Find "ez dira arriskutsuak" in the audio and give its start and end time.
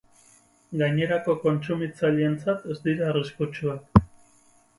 2.75-4.03